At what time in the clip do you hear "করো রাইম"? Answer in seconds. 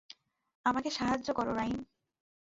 1.33-1.79